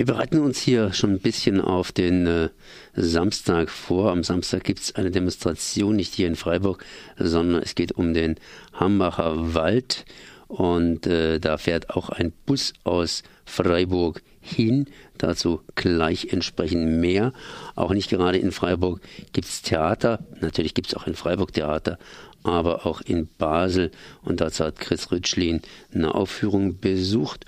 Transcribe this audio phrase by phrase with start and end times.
[0.00, 2.48] Wir bereiten uns hier schon ein bisschen auf den äh,
[2.94, 4.10] Samstag vor.
[4.10, 6.86] Am Samstag gibt es eine Demonstration, nicht hier in Freiburg,
[7.18, 8.36] sondern es geht um den
[8.72, 10.06] Hambacher Wald.
[10.48, 14.86] Und äh, da fährt auch ein Bus aus Freiburg hin.
[15.18, 17.34] Dazu gleich entsprechend mehr.
[17.74, 19.02] Auch nicht gerade in Freiburg
[19.34, 20.24] gibt es Theater.
[20.40, 21.98] Natürlich gibt es auch in Freiburg Theater,
[22.42, 23.90] aber auch in Basel.
[24.22, 25.60] Und dazu hat Chris Rütschlin
[25.92, 27.44] eine Aufführung besucht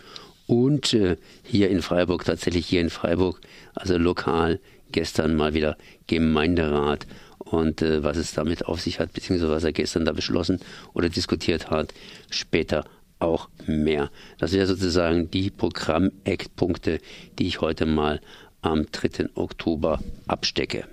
[0.52, 3.40] und äh, hier in Freiburg, tatsächlich hier in Freiburg,
[3.74, 5.78] also lokal, gestern mal wieder
[6.08, 7.06] Gemeinderat.
[7.38, 10.60] Und äh, was es damit auf sich hat, beziehungsweise was er gestern da beschlossen
[10.92, 11.94] oder diskutiert hat,
[12.28, 12.84] später
[13.18, 14.10] auch mehr.
[14.36, 16.98] Das wäre sozusagen die Programmeckpunkte,
[17.38, 18.20] die ich heute mal
[18.60, 19.30] am 3.
[19.34, 20.84] Oktober abstecke.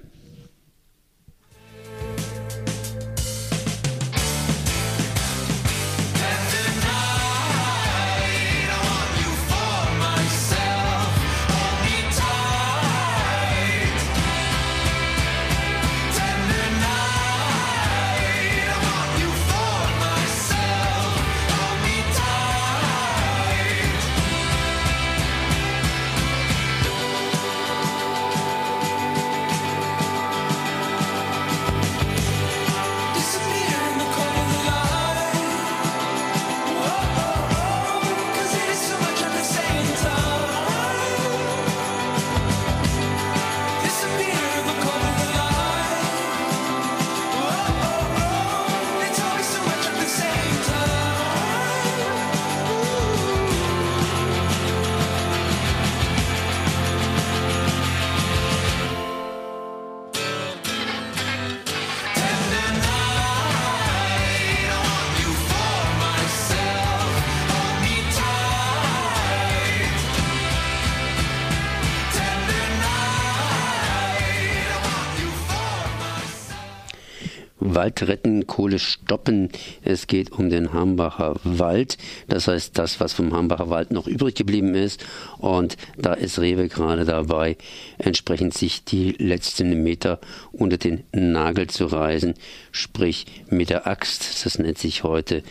[77.80, 79.48] Wald retten, Kohle stoppen.
[79.86, 81.98] Es geht um den Hambacher Wald.
[82.28, 85.06] Das heißt, das, was vom Hambacher Wald noch übrig geblieben ist.
[85.38, 87.56] Und da ist Rewe gerade dabei,
[87.98, 90.20] entsprechend sich die letzten Meter
[90.52, 92.34] unter den Nagel zu reißen.
[92.74, 94.46] Sprich mit der Axt.
[94.46, 95.42] Das nennt sich heute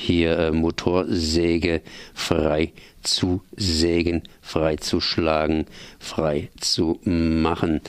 [0.00, 1.82] hier äh, Motorsäge
[2.14, 2.72] frei
[3.02, 5.66] zu sägen, frei zu schlagen,
[5.98, 7.80] frei zu machen.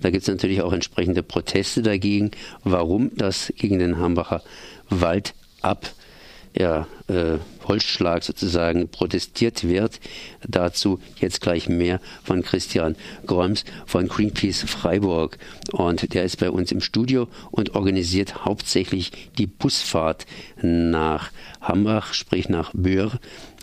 [0.00, 2.30] Da gibt es natürlich auch entsprechende Proteste dagegen,
[2.64, 4.42] warum das gegen den Hambacher
[4.88, 5.92] Wald ab
[6.58, 10.00] ja, äh, Holzschlag sozusagen protestiert wird.
[10.46, 12.96] Dazu jetzt gleich mehr von Christian
[13.26, 15.38] Gröms von Greenpeace Freiburg.
[15.70, 20.26] Und der ist bei uns im Studio und organisiert hauptsächlich die Busfahrt
[20.60, 21.30] nach
[21.60, 23.12] Hambach, sprich nach Böhr.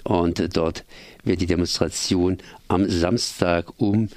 [0.06, 0.86] Und dort
[1.24, 2.38] wird die Demonstration
[2.70, 4.08] am Samstag um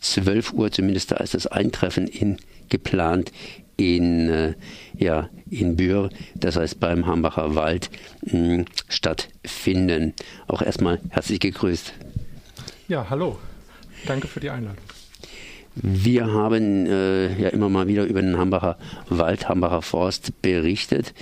[0.00, 3.30] 12 Uhr, zumindest da ist das Eintreffen in, geplant
[3.76, 4.54] in, äh,
[4.96, 7.90] ja, in Bühr, das heißt beim Hambacher Wald,
[8.88, 10.14] stattfinden.
[10.46, 11.92] Auch erstmal herzlich gegrüßt.
[12.88, 13.38] Ja, hallo.
[14.06, 14.82] Danke für die Einladung.
[15.76, 21.14] Wir haben äh, ja immer mal wieder über den Hambacher Wald, Hambacher Forst berichtet.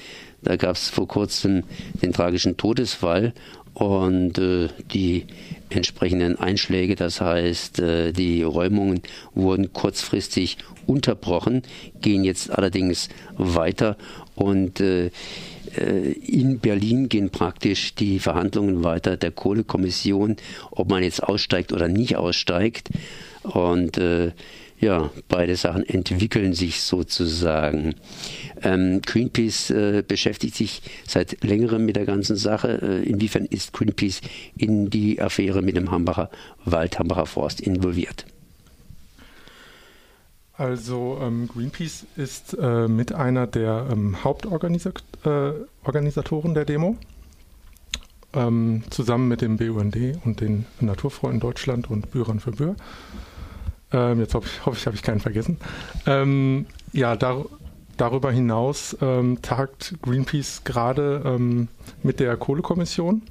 [0.43, 1.63] Da gab es vor kurzem
[2.03, 3.33] den tragischen Todesfall
[3.75, 5.27] und äh, die
[5.71, 9.03] entsprechenden Einschläge, das heißt, äh, die Räumungen
[9.35, 11.63] wurden kurzfristig unterbrochen,
[12.01, 13.97] gehen jetzt allerdings weiter
[14.35, 15.11] und äh,
[15.75, 20.37] in Berlin gehen praktisch die Verhandlungen weiter der Kohlekommission,
[20.71, 22.91] ob man jetzt aussteigt oder nicht aussteigt.
[23.43, 23.99] Und
[24.83, 27.95] ja, beide Sachen entwickeln sich sozusagen.
[28.63, 32.83] Ähm, Greenpeace äh, beschäftigt sich seit längerem mit der ganzen Sache.
[32.83, 34.23] Äh, inwiefern ist Greenpeace
[34.57, 36.31] in die Affäre mit dem Hambacher
[36.65, 38.27] Wald, Hambacher Forst involviert?
[40.55, 46.97] Also ähm, Greenpeace ist äh, mit einer der ähm, Hauptorganisatoren äh, der Demo.
[48.35, 52.75] Ähm, zusammen mit dem BUND und den Naturfreunden Deutschland und Bürgern für Bür.
[53.93, 55.59] Ähm, jetzt hoffe ich, hoffe ich habe ich keinen vergessen.
[56.07, 57.45] Ähm, ja, dar
[57.99, 61.69] darüber hinaus ähm, tagt Greenpeace gerade ähm,
[62.03, 63.23] mit der Kohlekommission.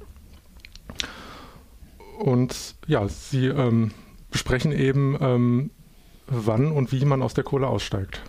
[2.18, 3.90] Und ja, sie ähm,
[4.30, 5.70] besprechen eben, ähm,
[6.28, 8.22] wann und wie man aus der Kohle aussteigt.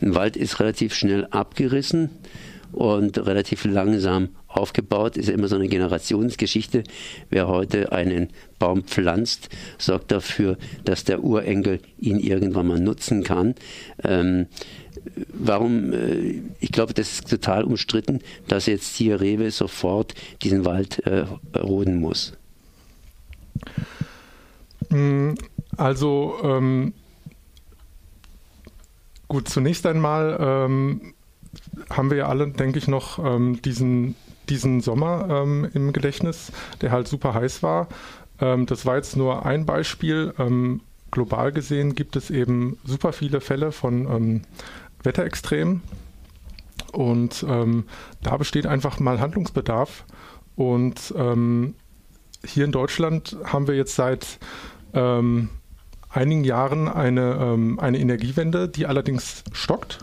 [0.00, 2.10] Ein Wald ist relativ schnell abgerissen
[2.74, 5.16] und relativ langsam aufgebaut.
[5.16, 6.84] Ist ja immer so eine Generationsgeschichte.
[7.30, 8.28] Wer heute einen
[8.58, 9.48] Baum pflanzt,
[9.78, 13.54] sorgt dafür, dass der Urenkel ihn irgendwann mal nutzen kann.
[14.02, 14.46] Ähm,
[15.28, 21.00] warum, äh, ich glaube, das ist total umstritten, dass jetzt hier Rewe sofort diesen Wald
[21.06, 21.26] äh,
[21.56, 22.34] roden muss.
[24.90, 25.34] Hm,
[25.76, 26.92] also ähm,
[29.28, 31.14] gut, zunächst einmal ähm,
[31.90, 34.16] haben wir ja alle, denke ich, noch ähm, diesen,
[34.48, 37.88] diesen Sommer ähm, im Gedächtnis, der halt super heiß war.
[38.40, 40.34] Ähm, das war jetzt nur ein Beispiel.
[40.38, 40.80] Ähm,
[41.10, 44.42] global gesehen gibt es eben super viele Fälle von
[45.04, 45.80] Wetterextremen.
[46.90, 50.04] Und da besteht einfach mal Handlungsbedarf.
[50.56, 51.14] Und
[52.44, 54.40] hier in Deutschland haben wir jetzt seit
[54.92, 55.50] ähm,
[56.08, 59.98] einigen Jahren eine, ähm, eine Energiewende, die allerdings stockt.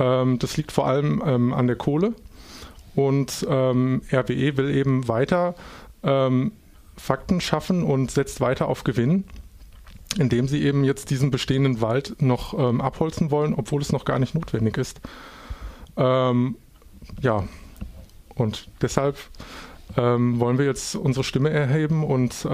[0.00, 2.14] Ähm, das liegt vor allem ähm, an der Kohle.
[2.96, 5.54] Und ähm, RWE will eben weiter
[6.02, 6.52] ähm,
[6.96, 9.24] Fakten schaffen und setzt weiter auf Gewinn,
[10.18, 14.34] indem sie eben jetzt diesen bestehenden Wald noch abholzen wollen, obwohl es noch gar nicht
[14.34, 15.00] notwendig ist.
[15.96, 17.44] ja,
[18.34, 19.16] und deshalb
[19.96, 22.46] wollen wir jetzt unsere Stimme erheben und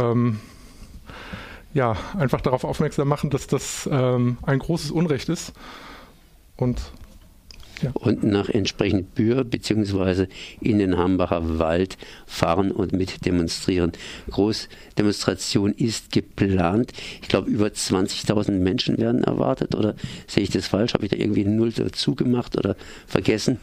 [1.77, 5.53] ja, einfach darauf aufmerksam machen, dass das ähm, ein großes Unrecht ist.
[6.57, 6.93] Und
[7.83, 7.91] ja.
[7.95, 10.27] und nach entsprechend Bühr bzw.
[10.61, 11.97] in den Hambacher Wald
[12.27, 13.93] fahren und mit demonstrieren.
[14.31, 16.93] Großdemonstration ist geplant.
[17.23, 19.75] Ich glaube, über 20.000 Menschen werden erwartet.
[19.75, 19.95] Oder
[20.27, 20.95] sehe ich das falsch?
[20.95, 22.77] Habe ich da irgendwie Null dazu gemacht oder
[23.07, 23.59] vergessen?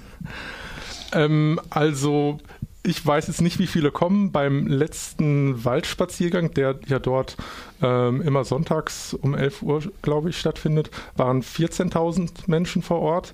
[1.14, 2.40] Ähm, also
[2.86, 4.32] ich weiß jetzt nicht, wie viele kommen.
[4.32, 7.38] Beim letzten Waldspaziergang, der ja dort
[7.82, 13.34] ähm, immer sonntags um 11 Uhr, glaube ich, stattfindet, waren 14.000 Menschen vor Ort.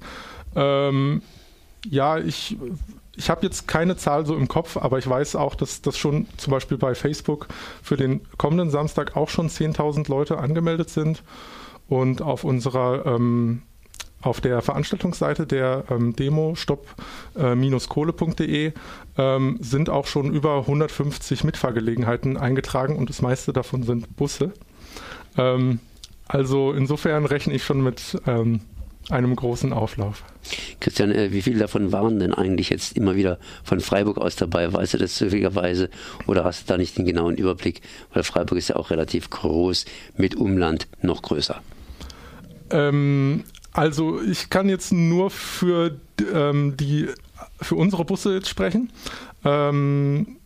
[0.55, 1.21] Ähm,
[1.89, 2.57] ja, ich,
[3.15, 6.27] ich habe jetzt keine Zahl so im Kopf, aber ich weiß auch, dass das schon
[6.37, 7.47] zum Beispiel bei Facebook
[7.81, 11.23] für den kommenden Samstag auch schon 10.000 Leute angemeldet sind.
[11.87, 13.63] Und auf unserer ähm,
[14.21, 18.73] auf der Veranstaltungsseite der ähm, Demo stopp-kohle.de
[19.17, 24.51] ähm, sind auch schon über 150 Mitfahrgelegenheiten eingetragen und das meiste davon sind Busse.
[25.37, 25.79] Ähm,
[26.27, 28.59] also insofern rechne ich schon mit ähm,
[29.09, 30.23] einem großen Auflauf.
[30.79, 34.71] Christian, äh, wie viele davon waren denn eigentlich jetzt immer wieder von Freiburg aus dabei?
[34.71, 35.89] Weißt du das zufälligerweise
[36.27, 37.81] oder hast du da nicht den genauen Überblick?
[38.13, 39.85] Weil Freiburg ist ja auch relativ groß,
[40.17, 41.61] mit Umland noch größer.
[42.71, 45.99] Ähm, also ich kann jetzt nur für
[46.33, 47.07] ähm, die
[47.61, 48.91] für unsere Busse jetzt sprechen.
[49.43, 50.37] Ähm,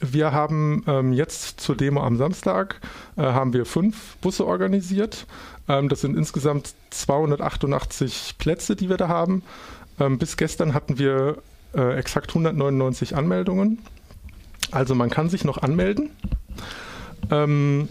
[0.00, 2.80] wir haben ähm, jetzt zur Demo am Samstag
[3.18, 5.26] äh, haben wir fünf Busse organisiert.
[5.68, 9.42] Ähm, das sind insgesamt 288 Plätze, die wir da haben.
[9.98, 11.38] Ähm, bis gestern hatten wir
[11.74, 13.80] äh, exakt 199 Anmeldungen.
[14.70, 16.10] Also man kann sich noch anmelden.
[17.30, 17.88] Ähm,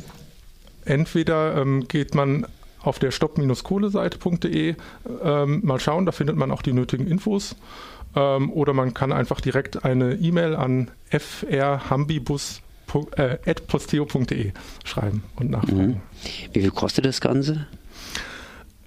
[0.86, 2.48] entweder geht man
[2.82, 4.76] auf der stopp-kohleseite.de
[5.24, 7.56] ähm, mal schauen, da findet man auch die nötigen Infos.
[8.16, 12.67] Ähm, oder man kann einfach direkt eine E-Mail an frhambibus.posteo.de
[13.18, 13.38] äh,
[14.86, 15.88] schreiben und nachfragen.
[15.88, 16.02] Mhm.
[16.54, 17.68] Wie viel kostet das Ganze?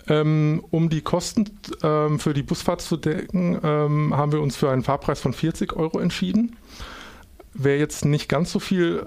[0.09, 1.51] Ähm, um die Kosten
[1.83, 5.75] ähm, für die Busfahrt zu decken, ähm, haben wir uns für einen Fahrpreis von 40
[5.75, 6.57] Euro entschieden.
[7.55, 9.07] Wer jetzt nicht ganz so viel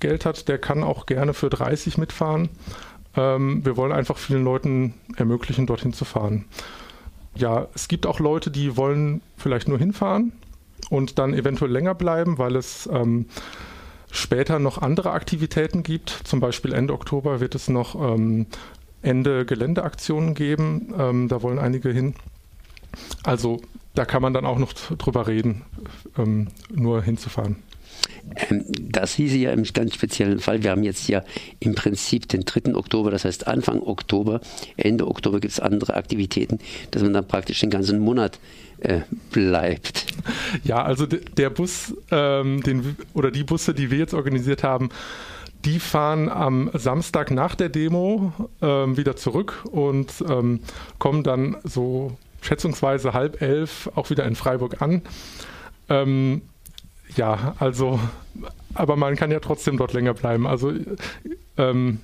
[0.00, 2.48] Geld hat, der kann auch gerne für 30 mitfahren.
[3.14, 6.44] Wir wollen einfach vielen Leuten ermöglichen, dorthin zu fahren.
[7.34, 10.32] Ja, es gibt auch Leute, die wollen vielleicht nur hinfahren
[10.88, 12.88] und dann eventuell länger bleiben, weil es
[14.10, 16.10] später noch andere Aktivitäten gibt.
[16.24, 18.46] Zum Beispiel Ende Oktober wird es noch ähm,
[19.02, 20.94] Ende Geländeaktionen geben.
[20.98, 22.14] Ähm, da wollen einige hin.
[23.22, 23.60] Also
[23.94, 25.62] da kann man dann auch noch drüber reden,
[26.16, 27.56] ähm, nur hinzufahren.
[28.50, 31.22] Ähm, das hieße ja im ganz speziellen Fall, wir haben jetzt ja
[31.60, 32.74] im Prinzip den 3.
[32.74, 34.40] Oktober, das heißt Anfang Oktober,
[34.76, 36.58] Ende Oktober gibt es andere Aktivitäten,
[36.90, 38.38] dass man dann praktisch den ganzen Monat
[38.80, 40.06] äh, bleibt.
[40.64, 44.90] Ja, also der Bus ähm, den, oder die Busse, die wir jetzt organisiert haben,
[45.64, 48.32] die fahren am Samstag nach der Demo
[48.62, 50.60] ähm, wieder zurück und ähm,
[50.98, 55.02] kommen dann so schätzungsweise halb elf auch wieder in Freiburg an.
[55.88, 56.42] Ähm,
[57.16, 57.98] ja, also,
[58.74, 60.46] aber man kann ja trotzdem dort länger bleiben.
[60.46, 60.72] Also
[61.56, 62.00] ähm,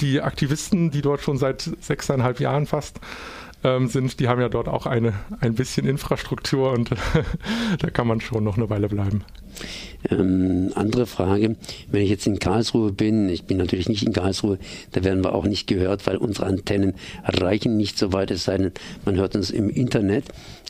[0.00, 3.00] die Aktivisten, die dort schon seit sechseinhalb Jahren fast
[3.62, 6.90] ähm, sind, die haben ja dort auch eine, ein bisschen Infrastruktur und
[7.78, 9.24] da kann man schon noch eine Weile bleiben.
[10.10, 11.56] Ähm, andere Frage,
[11.90, 14.58] wenn ich jetzt in Karlsruhe bin, ich bin natürlich nicht in Karlsruhe,
[14.92, 16.94] da werden wir auch nicht gehört, weil unsere Antennen
[17.24, 18.72] reichen nicht so weit, es sei denn,
[19.04, 20.24] man hört uns im Internet.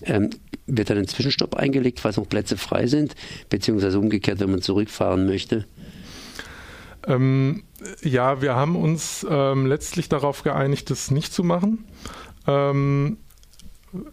[0.04, 0.30] Ähm,
[0.66, 3.14] wird dann ein Zwischenstopp eingelegt, falls noch Plätze frei sind,
[3.50, 5.66] beziehungsweise umgekehrt, wenn man zurückfahren möchte?
[7.06, 7.64] Ähm,
[8.02, 11.84] ja, wir haben uns ähm, letztlich darauf geeinigt, das nicht zu machen.
[12.46, 13.18] Ähm,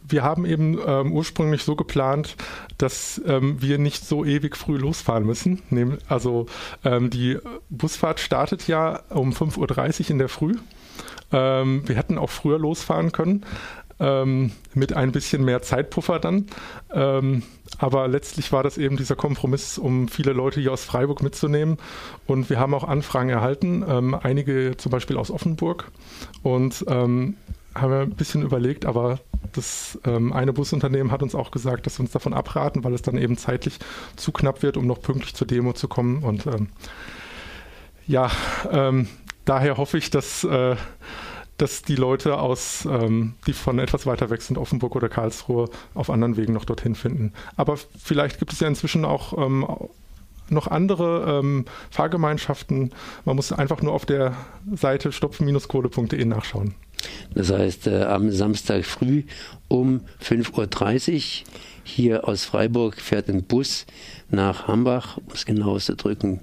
[0.08, 2.36] wir haben eben ähm, ursprünglich so geplant,
[2.78, 5.62] dass ähm, wir nicht so ewig früh losfahren müssen.
[5.70, 6.46] Nehm, also
[6.84, 7.38] ähm, die
[7.70, 10.56] Busfahrt startet ja um 5.30 Uhr in der Früh.
[11.32, 13.46] Ähm, wir hätten auch früher losfahren können,
[14.00, 16.48] ähm, mit ein bisschen mehr Zeitpuffer dann.
[16.94, 17.44] Ähm,
[17.78, 21.78] aber letztlich war das eben dieser Kompromiss, um viele Leute hier aus Freiburg mitzunehmen.
[22.28, 23.84] Und wir haben auch Anfragen erhalten,
[24.14, 25.90] einige zum Beispiel aus Offenburg.
[26.44, 26.86] Und
[27.74, 29.20] haben wir ein bisschen überlegt, aber
[29.54, 33.02] das ähm, eine Busunternehmen hat uns auch gesagt, dass wir uns davon abraten, weil es
[33.02, 33.80] dann eben zeitlich
[34.16, 36.24] zu knapp wird, um noch pünktlich zur Demo zu kommen.
[36.24, 36.70] Und ähm,
[38.08, 38.32] ja,
[38.72, 39.08] ähm,
[39.46, 40.76] daher hoffe ich, dass äh,
[41.62, 46.10] dass die Leute aus, ähm, die von etwas weiter weg sind, Offenburg oder Karlsruhe, auf
[46.10, 47.34] anderen Wegen noch dorthin finden.
[47.56, 49.68] Aber vielleicht gibt es ja inzwischen auch ähm,
[50.50, 52.92] noch andere ähm, Fahrgemeinschaften.
[53.26, 54.36] Man muss einfach nur auf der
[54.74, 56.74] Seite stopf-kohle.de nachschauen.
[57.34, 59.24] Das heißt, äh, am Samstag früh
[59.68, 61.48] um 5.30 Uhr
[61.84, 63.86] hier aus Freiburg fährt ein Bus
[64.30, 66.42] nach Hambach, um es genau zu drücken.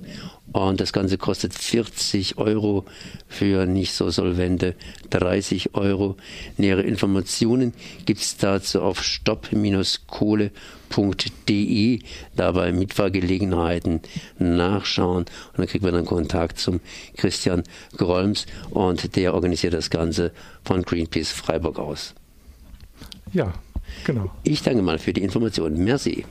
[0.52, 2.86] Und das Ganze kostet 40 Euro
[3.28, 4.74] für nicht so solvente
[5.10, 6.16] 30 Euro.
[6.56, 7.74] Nähere Informationen
[8.06, 11.98] gibt es dazu auf stopp-kohle.de.
[12.34, 14.00] Dabei Mitfahrgelegenheiten
[14.38, 15.26] nachschauen.
[15.26, 16.80] Und dann kriegt man dann Kontakt zum
[17.16, 17.62] Christian
[17.96, 20.32] Grolms und der organisiert das Ganze
[20.64, 22.14] von Greenpeace Freiburg aus.
[23.34, 23.52] Ja,
[24.04, 24.30] genau.
[24.44, 25.84] Ich danke mal für die Informationen.
[25.84, 26.24] Merci.